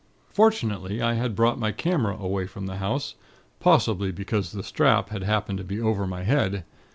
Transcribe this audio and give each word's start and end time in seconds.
"Fortunately, 0.33 0.99
I 0.99 1.13
had 1.13 1.35
brought 1.35 1.59
my 1.59 1.71
camera 1.71 2.17
away 2.17 2.47
from 2.47 2.65
the 2.65 2.77
house 2.77 3.13
possibly 3.59 4.11
because 4.11 4.51
the 4.51 4.63
strap 4.63 5.09
had 5.09 5.21
happened 5.21 5.59
to 5.59 5.63
be 5.63 5.79
over 5.79 6.07
my 6.07 6.23
head. 6.23 6.63